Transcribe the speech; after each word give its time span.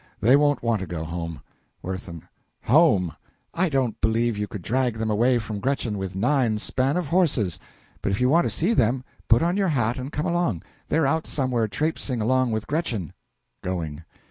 They 0.19 0.35
won't 0.35 0.63
want 0.63 0.81
to 0.81 0.87
go 0.87 1.03
home. 1.03 1.41
WIRTHIN. 1.83 2.23
Home! 2.63 3.15
I 3.53 3.69
don't 3.69 4.01
believe 4.01 4.35
you 4.35 4.47
could 4.47 4.63
drag 4.63 4.95
them 4.95 5.11
away 5.11 5.37
from 5.37 5.59
Gretchen 5.59 5.95
with 5.95 6.15
nine 6.15 6.57
span 6.57 6.97
of 6.97 7.05
horses. 7.05 7.59
But 8.01 8.11
if 8.11 8.19
you 8.19 8.27
want 8.27 8.45
to 8.45 8.49
see 8.49 8.73
them, 8.73 9.03
put 9.27 9.43
on 9.43 9.57
your 9.57 9.69
hat 9.69 9.99
and 9.99 10.11
come 10.11 10.25
along; 10.25 10.63
they're 10.87 11.05
out 11.05 11.27
somewhere 11.27 11.67
trapseing 11.67 12.19
along 12.19 12.49
with 12.51 12.65
Gretchen. 12.65 13.13
(Going.) 13.61 14.03